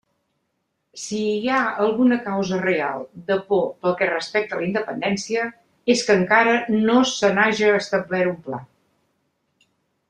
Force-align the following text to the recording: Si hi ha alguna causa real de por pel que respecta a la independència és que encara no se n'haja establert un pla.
Si 1.01 1.17
hi 1.33 1.51
ha 1.55 1.59
alguna 1.83 2.17
causa 2.29 2.59
real 2.63 3.05
de 3.27 3.37
por 3.51 3.61
pel 3.85 3.95
que 4.01 4.09
respecta 4.13 4.57
a 4.59 4.63
la 4.63 4.67
independència 4.69 5.45
és 5.97 6.05
que 6.09 6.17
encara 6.23 6.59
no 6.91 6.99
se 7.15 7.33
n'haja 7.39 7.73
establert 7.85 8.35
un 8.37 8.43
pla. 8.49 8.65